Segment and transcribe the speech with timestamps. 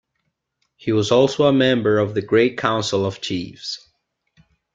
[0.77, 3.87] He was also a member of the Great Council of Chiefs.